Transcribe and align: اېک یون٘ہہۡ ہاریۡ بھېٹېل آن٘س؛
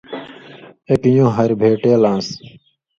اېک 0.89 1.03
یون٘ہہۡ 1.15 1.33
ہاریۡ 1.35 1.59
بھېٹېل 1.59 2.01
آن٘س؛ 2.11 2.27